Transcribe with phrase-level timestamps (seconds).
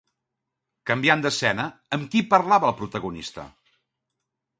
[0.91, 1.65] Canviant d'escena,
[1.97, 3.45] amb qui parlava el protagonista?